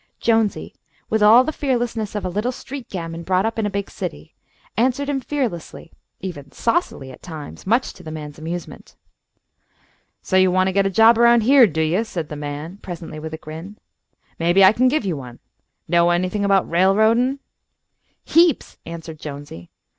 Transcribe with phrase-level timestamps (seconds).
[0.19, 0.73] Jonesy,
[1.11, 4.33] with all the fearlessness of a little street gamin brought up in a big city,
[4.75, 8.95] answered him fearlessly, even saucily at times, much to the man's amusement.
[10.23, 13.19] "So you want to get a job around here, do you?" said the man, presently,
[13.19, 13.77] with a grin.
[14.39, 15.37] "Maybe I can give you one.
[15.87, 17.37] Know anything about railroadin'?"
[18.25, 19.69] "Heaps," answered Jonesy.